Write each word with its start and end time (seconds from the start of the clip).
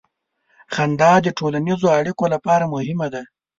•خندا 0.75 1.11
د 1.23 1.27
ټولنیزو 1.37 1.87
اړیکو 1.99 2.23
لپاره 2.33 2.71
مهمه 2.73 3.07
ده. 3.13 3.21